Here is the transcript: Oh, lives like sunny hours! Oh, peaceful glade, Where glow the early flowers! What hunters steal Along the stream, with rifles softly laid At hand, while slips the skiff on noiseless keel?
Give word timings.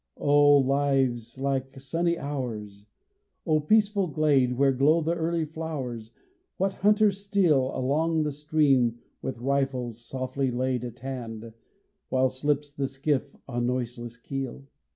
Oh, 0.17 0.57
lives 0.57 1.37
like 1.37 1.79
sunny 1.79 2.17
hours! 2.17 2.87
Oh, 3.45 3.59
peaceful 3.59 4.07
glade, 4.07 4.53
Where 4.57 4.71
glow 4.71 5.01
the 5.01 5.13
early 5.13 5.45
flowers! 5.45 6.09
What 6.57 6.73
hunters 6.73 7.23
steal 7.23 7.69
Along 7.77 8.23
the 8.23 8.31
stream, 8.31 8.97
with 9.21 9.37
rifles 9.37 10.03
softly 10.03 10.49
laid 10.49 10.83
At 10.83 11.01
hand, 11.01 11.53
while 12.09 12.31
slips 12.31 12.73
the 12.73 12.87
skiff 12.87 13.35
on 13.47 13.67
noiseless 13.67 14.17
keel? 14.17 14.63